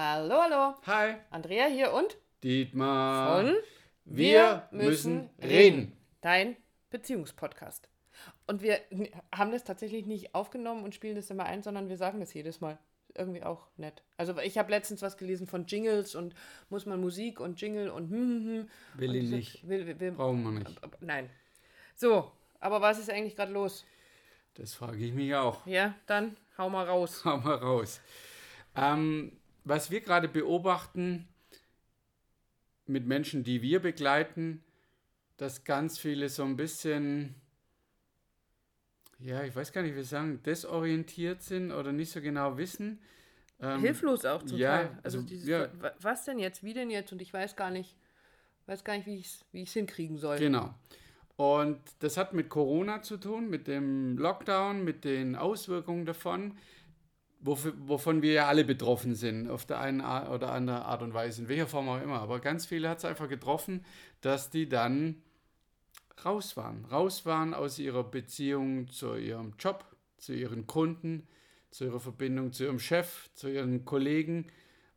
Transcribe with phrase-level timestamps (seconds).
[0.00, 0.76] Hallo, hallo.
[0.86, 3.42] Hi, Andrea hier und Dietmar.
[3.42, 3.56] von
[4.04, 5.92] Wir müssen reden.
[6.20, 6.56] Dein
[6.90, 7.88] Beziehungspodcast.
[8.46, 8.78] Und wir
[9.34, 12.60] haben das tatsächlich nicht aufgenommen und spielen das immer ein, sondern wir sagen das jedes
[12.60, 12.78] Mal.
[13.16, 14.04] Irgendwie auch nett.
[14.16, 16.32] Also ich habe letztens was gelesen von Jingles und
[16.70, 18.68] muss man Musik und Jingle und hm, hm, hm.
[19.00, 19.68] Will ich nicht.
[19.68, 20.80] Will, will, will, Brauchen wir nicht.
[21.00, 21.28] Nein.
[21.96, 22.30] So,
[22.60, 23.84] aber was ist eigentlich gerade los?
[24.54, 25.66] Das frage ich mich auch.
[25.66, 27.24] Ja, dann hau mal raus.
[27.24, 28.00] Hau mal raus.
[28.76, 29.32] Ähm,
[29.68, 31.28] was wir gerade beobachten
[32.86, 34.64] mit Menschen, die wir begleiten,
[35.36, 37.34] dass ganz viele so ein bisschen,
[39.18, 43.00] ja, ich weiß gar nicht, wie sagen, desorientiert sind oder nicht so genau wissen.
[43.60, 44.86] Ähm, Hilflos auch zum ja, Teil.
[45.02, 45.68] Also, also, dieses, ja.
[45.80, 47.12] wa- was denn jetzt, wie denn jetzt?
[47.12, 47.96] Und ich weiß gar nicht,
[48.66, 50.38] weiß gar nicht, wie ich es wie ich's hinkriegen soll.
[50.38, 50.74] Genau.
[51.36, 56.56] Und das hat mit Corona zu tun, mit dem Lockdown, mit den Auswirkungen davon,
[57.40, 61.48] wovon wir ja alle betroffen sind, auf der einen oder andere Art und Weise, in
[61.48, 62.20] welcher Form auch immer.
[62.20, 63.84] Aber ganz viele hat es einfach getroffen,
[64.20, 65.22] dass die dann
[66.24, 66.84] raus waren.
[66.86, 69.84] Raus waren aus ihrer Beziehung zu ihrem Job,
[70.16, 71.28] zu ihren Kunden,
[71.70, 74.46] zu ihrer Verbindung zu ihrem Chef, zu ihren Kollegen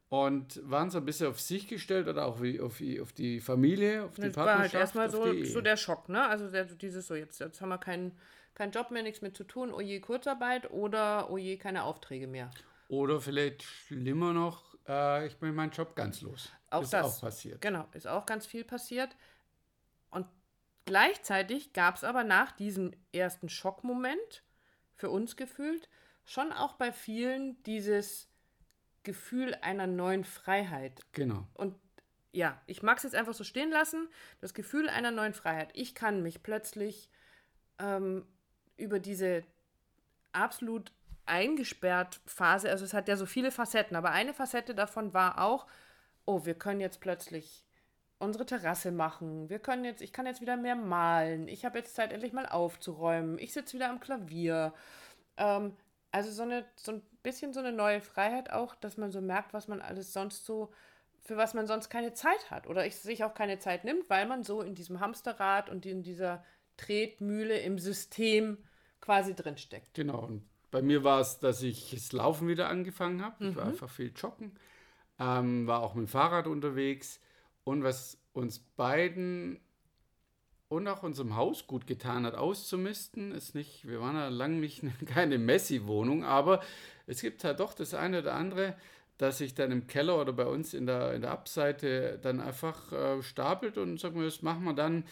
[0.10, 3.40] und waren so ein bisschen auf sich gestellt oder auch wie auf, die- auf die
[3.40, 4.96] Familie, auf die Das war halt Partnerschaft.
[4.96, 6.26] erstmal so, so der Schock, ne?
[6.28, 8.14] Also der, dieses so, jetzt, jetzt haben wir keinen
[8.54, 12.28] keinen Job mehr, nichts mehr zu tun, oh je, Kurzarbeit oder oh je, keine Aufträge
[12.28, 12.52] mehr.
[12.88, 16.52] Oder vielleicht schlimmer noch, äh, ich bin meinen Job ganz los.
[16.70, 17.06] Auch ist das.
[17.06, 17.62] auch passiert.
[17.62, 19.16] Genau, ist auch ganz viel passiert.
[20.10, 20.28] Und
[20.86, 24.44] gleichzeitig gab es aber nach diesem ersten Schockmoment,
[24.96, 25.90] für uns gefühlt,
[26.26, 28.30] schon auch bei vielen dieses
[29.04, 31.02] Gefühl einer neuen Freiheit.
[31.12, 31.48] Genau.
[31.56, 31.76] Und
[32.32, 34.08] ja, ich mag es jetzt einfach so stehen lassen.
[34.40, 35.72] Das Gefühl einer neuen Freiheit.
[35.74, 37.10] Ich kann mich plötzlich
[37.80, 38.26] ähm,
[38.82, 39.44] über diese
[40.34, 40.92] absolut
[41.26, 45.68] eingesperrt Phase, also es hat ja so viele Facetten, aber eine Facette davon war auch,
[46.26, 47.66] oh, wir können jetzt plötzlich
[48.20, 49.50] unsere Terrasse machen.
[49.50, 51.48] Wir können jetzt, ich kann jetzt wieder mehr malen.
[51.48, 53.40] Ich habe jetzt Zeit, endlich mal aufzuräumen.
[53.40, 54.74] Ich sitze wieder am Klavier.
[55.38, 55.76] Ähm,
[56.12, 59.54] also so, eine, so ein bisschen so eine neue Freiheit auch, dass man so merkt,
[59.54, 60.72] was man alles sonst so,
[61.24, 62.68] für was man sonst keine Zeit hat.
[62.68, 66.04] Oder ich, sich auch keine Zeit nimmt, weil man so in diesem Hamsterrad und in
[66.04, 66.44] dieser
[66.78, 68.60] Tretmühle im System
[69.02, 69.94] quasi drinsteckt.
[69.94, 70.20] Genau.
[70.20, 73.48] Und bei mir war es, dass ich das Laufen wieder angefangen habe.
[73.50, 73.72] Ich war Mhm.
[73.72, 74.54] einfach viel joggen,
[75.20, 77.20] ähm, war auch mit dem Fahrrad unterwegs.
[77.64, 79.60] Und was uns beiden
[80.70, 84.82] und auch unserem Haus gut getan hat, auszumisten, ist nicht, wir waren ja lange nicht
[85.06, 86.62] keine Messi-Wohnung, aber
[87.08, 88.76] es gibt halt doch das eine oder andere,
[89.22, 92.92] dass sich dann im Keller oder bei uns in der, in der Abseite dann einfach
[92.92, 95.04] äh, stapelt und sagen wir, das machen wir dann,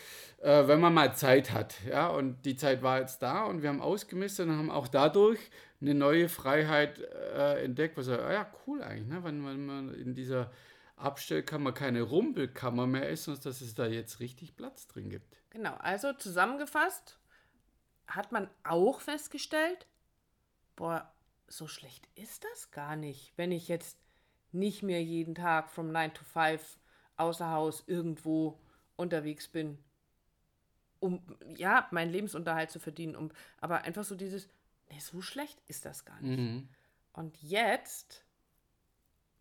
[0.42, 1.76] äh, wenn man mal Zeit hat.
[1.88, 5.40] Ja, und die Zeit war jetzt da und wir haben ausgemistet und haben auch dadurch
[5.80, 9.24] eine neue Freiheit äh, entdeckt, was ah ja cool eigentlich, ne?
[9.24, 10.50] wenn, wenn man in dieser
[10.96, 15.38] Abstellkammer keine Rumpelkammer mehr ist, sondern dass es da jetzt richtig Platz drin gibt.
[15.52, 17.20] Genau, also zusammengefasst
[18.08, 19.86] hat man auch festgestellt,
[20.76, 21.14] boah,
[21.50, 23.98] so schlecht ist das gar nicht, wenn ich jetzt
[24.52, 26.80] nicht mehr jeden Tag from 9 to 5
[27.18, 28.60] außer Haus irgendwo
[28.96, 29.78] unterwegs bin,
[31.00, 31.22] um
[31.56, 34.50] ja, meinen Lebensunterhalt zu verdienen, um aber einfach so dieses,
[34.90, 36.40] nee, so schlecht ist das gar nicht.
[36.40, 36.70] Mhm.
[37.14, 38.26] Und jetzt,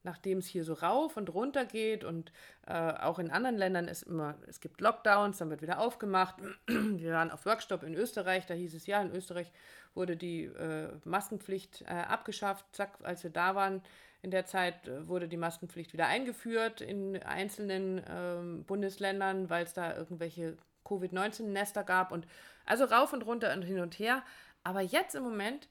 [0.08, 2.32] nachdem es hier so rauf und runter geht und
[2.66, 6.36] äh, auch in anderen Ländern ist immer, es gibt Lockdowns, dann wird wieder aufgemacht.
[6.66, 9.52] Wir waren auf Workshop in Österreich, da hieß es ja, in Österreich
[9.94, 12.64] wurde die äh, Maskenpflicht äh, abgeschafft.
[12.72, 13.82] Zack, als wir da waren,
[14.22, 19.74] in der Zeit äh, wurde die Maskenpflicht wieder eingeführt in einzelnen ähm, Bundesländern, weil es
[19.74, 22.26] da irgendwelche Covid-19-Nester gab und
[22.64, 24.22] also rauf und runter und hin und her.
[24.64, 25.68] Aber jetzt im Moment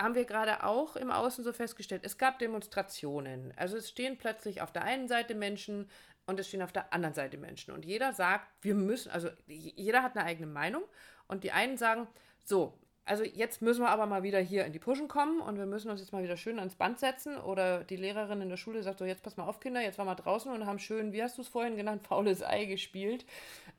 [0.00, 3.52] haben wir gerade auch im Außen so festgestellt, es gab Demonstrationen.
[3.56, 5.88] Also es stehen plötzlich auf der einen Seite Menschen
[6.26, 7.72] und es stehen auf der anderen Seite Menschen.
[7.72, 10.82] Und jeder sagt, wir müssen, also jeder hat eine eigene Meinung.
[11.28, 12.06] Und die einen sagen,
[12.44, 15.66] so, also jetzt müssen wir aber mal wieder hier in die Puschen kommen und wir
[15.66, 17.36] müssen uns jetzt mal wieder schön ans Band setzen.
[17.36, 20.06] Oder die Lehrerin in der Schule sagt so, jetzt pass mal auf, Kinder, jetzt waren
[20.06, 23.26] wir draußen und haben schön, wie hast du es vorhin genannt, faules Ei gespielt.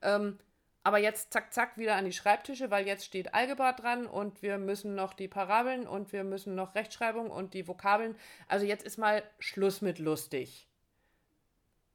[0.02, 0.38] Ähm,
[0.86, 4.60] aber jetzt zack, zack, wieder an die Schreibtische, weil jetzt steht Algebra dran und wir
[4.60, 8.16] müssen noch die Parabeln und wir müssen noch Rechtschreibung und die Vokabeln.
[8.48, 10.68] Also jetzt ist mal Schluss mit lustig.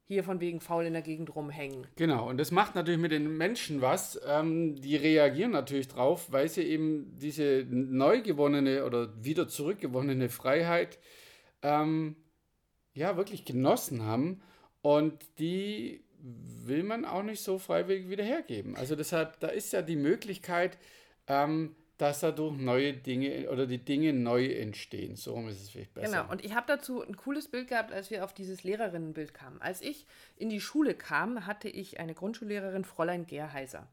[0.03, 1.87] Hier von wegen faul in der Gegend rumhängen.
[1.95, 4.19] Genau, und das macht natürlich mit den Menschen was.
[4.27, 10.99] Ähm, die reagieren natürlich drauf, weil sie eben diese neu gewonnene oder wieder zurückgewonnene Freiheit
[11.61, 12.17] ähm,
[12.93, 14.41] ja wirklich genossen haben.
[14.81, 18.75] Und die will man auch nicht so freiwillig wieder hergeben.
[18.75, 20.77] Also deshalb, da ist ja die Möglichkeit,
[21.27, 25.15] ähm, dass dadurch neue Dinge oder die Dinge neu entstehen.
[25.15, 26.07] So ist es vielleicht besser.
[26.07, 29.61] Genau, und ich habe dazu ein cooles Bild gehabt, als wir auf dieses Lehrerinnenbild kamen.
[29.61, 33.87] Als ich in die Schule kam, hatte ich eine Grundschullehrerin, Fräulein Gerheiser.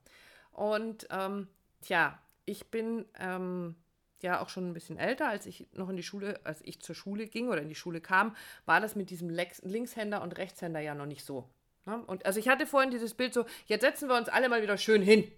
[0.53, 1.49] Und ähm,
[1.83, 3.75] tja, ich bin ähm,
[4.23, 6.95] ja auch schon ein bisschen älter, als ich noch in die Schule, als ich zur
[6.95, 8.35] Schule ging oder in die Schule kam,
[8.65, 11.49] war das mit diesem Lex Linkshänder und Rechtshänder ja noch nicht so.
[11.89, 12.05] Ne?
[12.07, 14.77] Und also ich hatte vorhin dieses Bild so, jetzt setzen wir uns alle mal wieder
[14.77, 15.31] schön hin.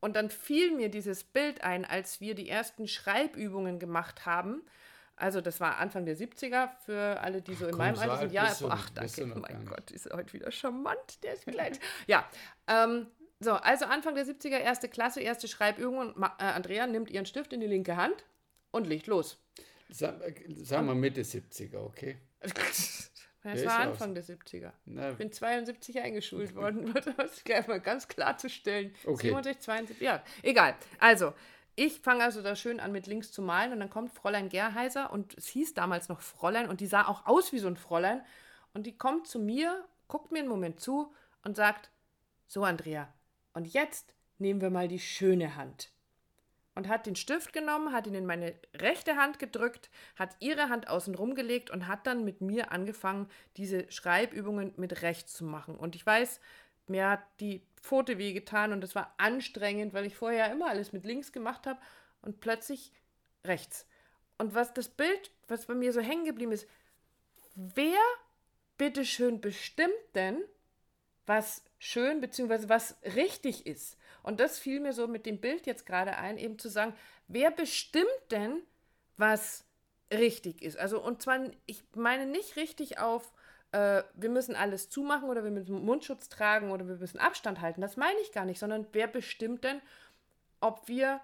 [0.00, 4.62] Und dann fiel mir dieses Bild ein, als wir die ersten Schreibübungen gemacht haben.
[5.16, 8.32] Also das war Anfang der 70er für alle, die so in Komm, meinem Alter sind.
[8.32, 11.80] Ja, du, ach danke, mein Gott, ist heute wieder charmant, der ist kleid.
[12.06, 12.24] ja,
[12.68, 13.08] ähm,
[13.40, 16.14] so, also Anfang der 70er, erste Klasse, erste Schreibübungen.
[16.38, 18.24] Äh, Andrea nimmt ihren Stift in die linke Hand
[18.70, 19.38] und legt los.
[19.90, 20.20] Sag,
[20.62, 22.18] sagen wir Mitte 70er, okay?
[23.54, 24.26] Es war Anfang aus?
[24.26, 24.72] der 70er.
[24.86, 28.94] Na, ich bin 72 eingeschult worden, das gleich mal ganz klarzustellen.
[29.04, 29.28] Okay.
[29.28, 30.74] 67, 72, ja, egal.
[30.98, 31.32] Also,
[31.76, 35.12] ich fange also da schön an mit links zu malen und dann kommt Fräulein Gerheiser
[35.12, 38.22] und es hieß damals noch Fräulein und die sah auch aus wie so ein Fräulein
[38.74, 41.14] und die kommt zu mir, guckt mir einen Moment zu
[41.44, 41.90] und sagt,
[42.48, 43.12] so Andrea,
[43.52, 45.92] und jetzt nehmen wir mal die schöne Hand
[46.78, 50.86] und hat den Stift genommen, hat ihn in meine rechte Hand gedrückt, hat ihre Hand
[50.86, 55.74] außen rumgelegt und hat dann mit mir angefangen, diese Schreibübungen mit rechts zu machen.
[55.74, 56.38] Und ich weiß,
[56.86, 61.04] mir hat die Pfote wehgetan und es war anstrengend, weil ich vorher immer alles mit
[61.04, 61.80] links gemacht habe
[62.22, 62.92] und plötzlich
[63.44, 63.84] rechts.
[64.38, 66.68] Und was das Bild, was bei mir so hängen geblieben ist,
[67.56, 67.98] wer
[68.76, 70.40] bitteschön bestimmt denn,
[71.26, 72.68] was schön bzw.
[72.68, 73.97] was richtig ist?
[74.22, 76.94] Und das fiel mir so mit dem Bild jetzt gerade ein, eben zu sagen,
[77.28, 78.62] wer bestimmt denn,
[79.16, 79.64] was
[80.12, 80.78] richtig ist?
[80.78, 83.32] Also, und zwar, ich meine nicht richtig auf,
[83.72, 87.80] äh, wir müssen alles zumachen oder wir müssen Mundschutz tragen oder wir müssen Abstand halten.
[87.80, 89.80] Das meine ich gar nicht, sondern wer bestimmt denn,
[90.60, 91.20] ob wir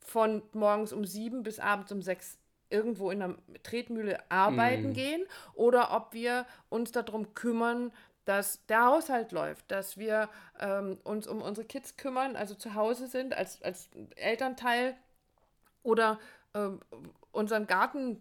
[0.00, 2.38] von morgens um sieben bis abends um sechs
[2.70, 4.94] irgendwo in einer Tretmühle arbeiten mm.
[4.94, 7.92] gehen oder ob wir uns darum kümmern,
[8.24, 10.28] dass der Haushalt läuft, dass wir
[10.60, 14.96] ähm, uns um unsere Kids kümmern, also zu Hause sind als, als Elternteil
[15.82, 16.20] oder
[16.54, 16.80] ähm,
[17.32, 18.20] unseren Garten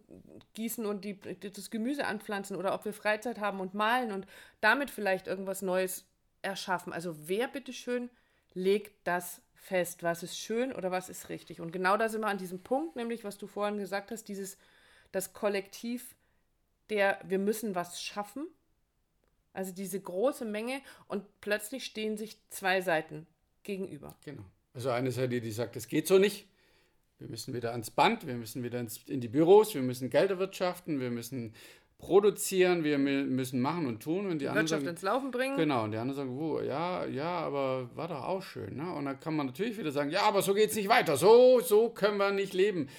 [0.53, 4.25] gießen und die, das Gemüse anpflanzen oder ob wir Freizeit haben und malen und
[4.61, 6.05] damit vielleicht irgendwas Neues
[6.41, 6.93] erschaffen.
[6.93, 8.09] Also wer bitteschön
[8.53, 11.61] legt das fest, was ist schön oder was ist richtig.
[11.61, 14.57] Und genau da sind wir an diesem Punkt, nämlich was du vorhin gesagt hast, dieses
[15.11, 16.15] das Kollektiv
[16.91, 18.47] der wir müssen was schaffen
[19.53, 23.27] also diese große Menge und plötzlich stehen sich zwei Seiten
[23.63, 24.15] gegenüber.
[24.23, 24.43] Genau.
[24.73, 26.47] Also eine Seite, die sagt, es geht so nicht.
[27.19, 30.31] Wir müssen wieder ans Band, wir müssen wieder ins, in die Büros, wir müssen Geld
[30.31, 31.53] erwirtschaften, wir müssen
[31.99, 34.25] produzieren, wir müssen machen und tun.
[34.25, 35.55] Und die, die Wirtschaft sagen, ins Laufen bringen.
[35.55, 38.75] Genau, und die anderen sagen, oh, ja, ja, aber war doch auch schön.
[38.75, 38.91] Ne?
[38.91, 41.59] Und dann kann man natürlich wieder sagen, ja, aber so geht es nicht weiter, so,
[41.59, 42.89] so können wir nicht leben.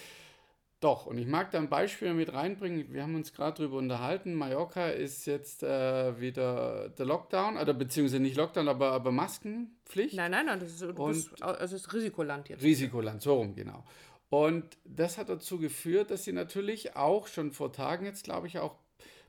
[0.82, 2.92] Doch, und ich mag da ein Beispiel mit reinbringen.
[2.92, 4.34] Wir haben uns gerade darüber unterhalten.
[4.34, 10.16] Mallorca ist jetzt äh, wieder der Lockdown, oder beziehungsweise nicht Lockdown, aber, aber Maskenpflicht.
[10.16, 12.64] Nein, nein, nein, das ist, und, also ist Risikoland jetzt.
[12.64, 13.84] Risikoland, so rum, genau.
[14.28, 18.58] Und das hat dazu geführt, dass sie natürlich auch schon vor Tagen jetzt, glaube ich,
[18.58, 18.74] auch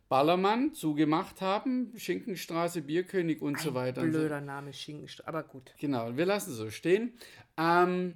[0.09, 4.01] Ballermann zugemacht haben, Schinkenstraße, Bierkönig und ein so weiter.
[4.01, 5.75] Blöder Name, Schinkenstraße, aber gut.
[5.77, 7.13] Genau, wir lassen es so stehen.
[7.57, 8.15] Ähm,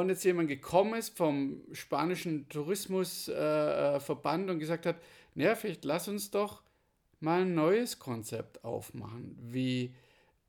[0.00, 4.96] und jetzt jemand gekommen ist vom spanischen Tourismusverband äh, und gesagt hat,
[5.34, 6.62] naja, vielleicht lass uns doch
[7.20, 9.34] mal ein neues Konzept aufmachen.
[9.40, 9.94] Wie,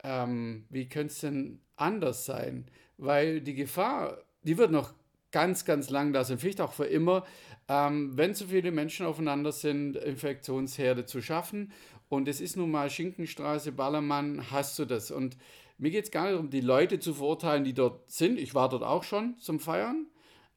[0.04, 2.66] ähm, wie könnte es denn anders sein?
[2.98, 4.94] Weil die Gefahr, die wird noch
[5.32, 7.25] ganz, ganz lang da sein, vielleicht auch für immer,
[7.70, 11.72] ähm, wenn zu viele Menschen aufeinander sind, Infektionsherde zu schaffen.
[12.10, 15.10] Und es ist nun mal Schinkenstraße, Ballermann, hast du das.
[15.10, 15.38] Und
[15.77, 18.39] mir geht es gar nicht darum, die Leute zu verurteilen, die dort sind.
[18.39, 20.07] Ich war dort auch schon zum Feiern.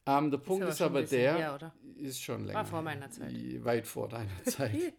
[0.05, 2.59] Ähm, der ist Punkt ist aber der, her, ist schon länger.
[2.59, 3.33] War vor meiner Zeit.
[3.63, 4.93] Weit vor deiner Zeit.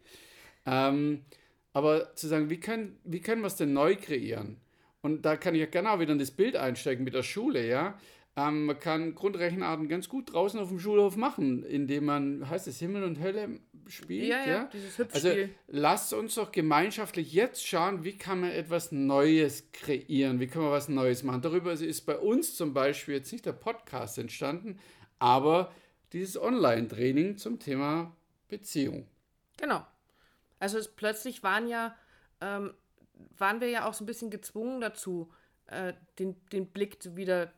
[0.65, 1.25] ähm,
[1.73, 4.61] aber zu sagen, wie können, wie können wir es denn neu kreieren?
[5.01, 7.67] Und da kann ich ja gerne auch wieder in das Bild einsteigen mit der Schule,
[7.67, 7.99] ja.
[8.35, 12.79] Ähm, man kann Grundrechenarten ganz gut draußen auf dem Schulhof machen, indem man, heißt es
[12.79, 14.29] Himmel und Hölle spielt.
[14.29, 14.71] Ja, ja, ja?
[14.73, 15.31] dieses Also
[15.67, 20.71] lasst uns doch gemeinschaftlich jetzt schauen, wie kann man etwas Neues kreieren, wie können wir
[20.71, 21.43] was Neues machen.
[21.43, 24.79] Darüber ist bei uns zum Beispiel jetzt nicht der Podcast entstanden,
[25.19, 25.73] aber
[26.13, 28.17] dieses Online-Training zum Thema
[28.49, 29.07] Beziehung.
[29.59, 29.87] Genau.
[30.59, 31.95] Also es, plötzlich waren ja,
[32.41, 32.73] ähm,
[33.37, 35.31] waren wir ja auch so ein bisschen gezwungen dazu,
[35.67, 37.53] äh, den, den Blick wieder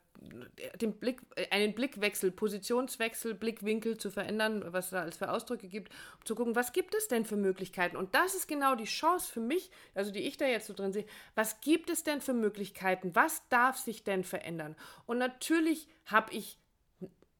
[0.81, 6.25] den Blick, einen Blickwechsel, Positionswechsel, Blickwinkel zu verändern, was da alles für Ausdrücke gibt, um
[6.25, 7.97] zu gucken, was gibt es denn für Möglichkeiten?
[7.97, 10.93] Und das ist genau die Chance für mich, also die ich da jetzt so drin
[10.93, 11.07] sehe.
[11.35, 13.14] Was gibt es denn für Möglichkeiten?
[13.14, 14.76] Was darf sich denn verändern?
[15.07, 16.59] Und natürlich habe ich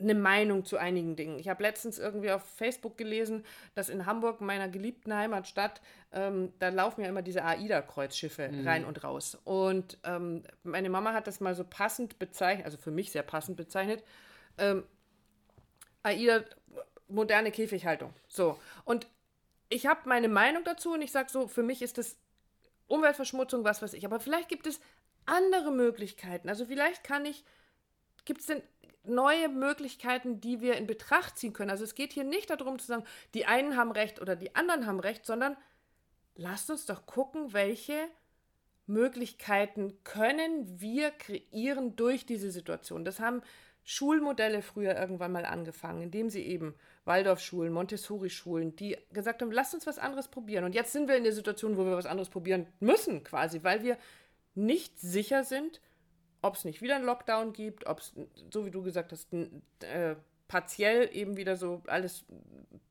[0.01, 1.39] eine Meinung zu einigen Dingen.
[1.39, 5.81] Ich habe letztens irgendwie auf Facebook gelesen, dass in Hamburg, meiner geliebten Heimatstadt,
[6.13, 8.67] ähm, da laufen ja immer diese AIDA-Kreuzschiffe mhm.
[8.67, 9.39] rein und raus.
[9.45, 13.57] Und ähm, meine Mama hat das mal so passend bezeichnet, also für mich sehr passend
[13.57, 14.03] bezeichnet.
[14.59, 14.85] Ähm,
[16.03, 16.45] AIDA,
[17.09, 18.13] moderne Käfighaltung.
[18.27, 18.59] So.
[18.85, 19.07] Und
[19.69, 22.17] ich habe meine Meinung dazu und ich sage so, für mich ist das
[22.89, 24.05] Umweltverschmutzung, was weiß ich.
[24.05, 24.81] Aber vielleicht gibt es
[25.25, 26.49] andere Möglichkeiten.
[26.49, 27.45] Also vielleicht kann ich,
[28.25, 28.63] gibt es denn
[29.05, 31.71] neue Möglichkeiten, die wir in Betracht ziehen können.
[31.71, 34.87] Also es geht hier nicht darum zu sagen, die einen haben recht oder die anderen
[34.87, 35.57] haben recht, sondern
[36.35, 38.09] lasst uns doch gucken, welche
[38.87, 43.05] Möglichkeiten können wir kreieren durch diese Situation.
[43.05, 43.43] Das haben
[43.85, 49.87] Schulmodelle früher irgendwann mal angefangen, indem sie eben Waldorfschulen, Montessori-Schulen, die gesagt haben, lasst uns
[49.87, 50.65] was anderes probieren.
[50.65, 53.83] Und jetzt sind wir in der Situation, wo wir was anderes probieren müssen, quasi, weil
[53.83, 53.99] wir
[54.55, 55.81] nicht sicher sind,
[56.45, 58.13] ob es nicht wieder einen Lockdown gibt, ob es,
[58.53, 60.15] so wie du gesagt hast, äh,
[60.47, 62.27] partiell eben wieder so alles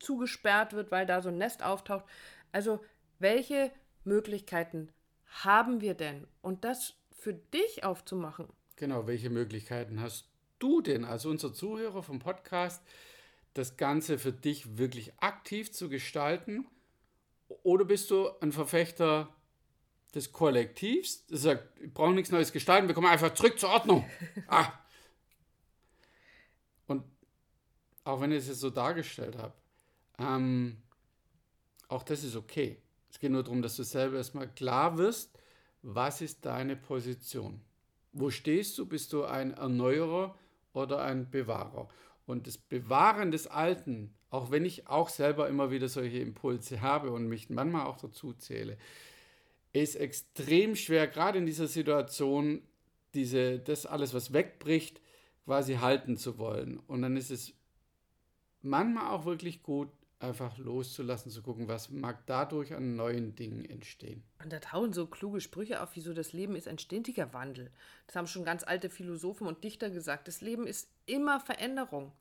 [0.00, 2.04] zugesperrt wird, weil da so ein Nest auftaucht.
[2.50, 2.80] Also,
[3.20, 3.70] welche
[4.02, 4.88] Möglichkeiten
[5.44, 6.26] haben wir denn?
[6.42, 8.48] Und das für dich aufzumachen.
[8.74, 12.82] Genau, welche Möglichkeiten hast du denn als unser Zuhörer vom Podcast,
[13.54, 16.66] das Ganze für dich wirklich aktiv zu gestalten?
[17.62, 19.32] Oder bist du ein Verfechter
[20.14, 24.08] des Kollektivs, das sagt, wir brauchen nichts Neues gestalten, wir kommen einfach zurück zur Ordnung.
[24.48, 24.72] Ah.
[26.86, 27.04] Und
[28.04, 29.54] auch wenn ich es jetzt so dargestellt habe,
[30.18, 30.76] ähm,
[31.88, 32.80] auch das ist okay.
[33.10, 35.38] Es geht nur darum, dass du selber erstmal klar wirst,
[35.82, 37.60] was ist deine Position?
[38.12, 38.86] Wo stehst du?
[38.86, 40.36] Bist du ein Erneuerer
[40.72, 41.88] oder ein Bewahrer?
[42.26, 47.10] Und das Bewahren des Alten, auch wenn ich auch selber immer wieder solche Impulse habe
[47.10, 48.78] und mich manchmal auch dazu zähle,
[49.74, 52.62] ist extrem schwer, gerade in dieser Situation,
[53.12, 55.00] diese, das alles, was wegbricht,
[55.44, 56.78] quasi halten zu wollen.
[56.86, 57.52] Und dann ist es
[58.62, 59.88] manchmal auch wirklich gut,
[60.20, 64.22] einfach loszulassen, zu gucken, was mag dadurch an neuen Dingen entstehen.
[64.42, 67.70] Und da tauchen so kluge Sprüche auf, wieso das Leben ist ein ständiger Wandel.
[68.06, 70.28] Das haben schon ganz alte Philosophen und Dichter gesagt.
[70.28, 72.12] Das Leben ist immer Veränderung.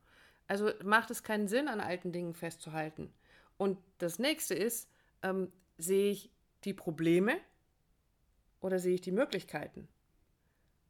[0.47, 3.13] Also macht es keinen Sinn, an alten Dingen festzuhalten.
[3.57, 4.89] Und das nächste ist,
[5.21, 6.29] ähm, sehe ich
[6.65, 7.37] die Probleme
[8.61, 9.87] oder sehe ich die Möglichkeiten?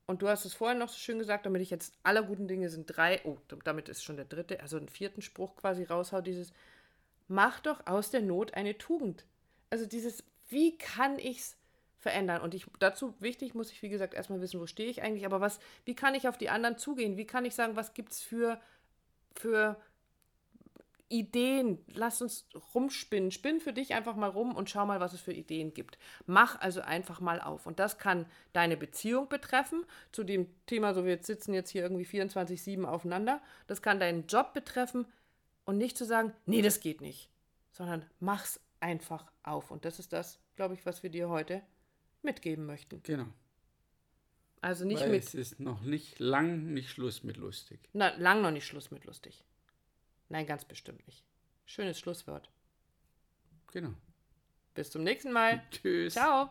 [0.06, 2.70] Und du hast es vorhin noch so schön gesagt, damit ich jetzt aller guten Dinge
[2.70, 6.52] sind drei, oh, damit ist schon der dritte, also einen vierten Spruch quasi raushau, dieses,
[7.28, 9.26] mach doch aus der Not eine Tugend.
[9.70, 11.58] Also dieses, wie kann ich es
[12.00, 12.42] verändern?
[12.42, 15.40] Und ich, dazu wichtig muss ich, wie gesagt, erstmal wissen, wo stehe ich eigentlich, aber
[15.40, 17.16] was, wie kann ich auf die anderen zugehen?
[17.16, 18.60] Wie kann ich sagen, was gibt es für,
[19.36, 19.78] für
[21.14, 23.30] Ideen, lass uns rumspinnen.
[23.30, 26.00] Spinn für dich einfach mal rum und schau mal, was es für Ideen gibt.
[26.26, 27.68] Mach also einfach mal auf.
[27.68, 32.06] Und das kann deine Beziehung betreffen, zu dem Thema, so wir sitzen jetzt hier irgendwie
[32.06, 33.42] 24-7 aufeinander.
[33.68, 35.06] Das kann deinen Job betreffen
[35.66, 37.30] und nicht zu sagen, nee, das geht nicht,
[37.72, 39.70] sondern mach's einfach auf.
[39.70, 41.62] Und das ist das, glaube ich, was wir dir heute
[42.24, 43.04] mitgeben möchten.
[43.04, 43.28] Genau.
[44.62, 45.24] Also nicht Weil mit.
[45.24, 47.80] Es ist noch nicht lang nicht Schluss mit lustig.
[47.94, 49.44] Na, lang noch nicht Schluss mit lustig.
[50.34, 51.24] Nein, ganz bestimmt nicht.
[51.68, 52.50] Schönes Schlusswort.
[53.72, 53.94] Genau.
[54.74, 55.62] Bis zum nächsten Mal.
[55.70, 56.14] Tschüss.
[56.14, 56.50] Ciao.